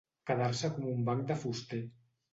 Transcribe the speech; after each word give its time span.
Quedar-se 0.29 0.71
com 0.77 0.89
un 0.93 1.05
banc 1.11 1.23
de 1.33 1.37
fuster. 1.45 1.85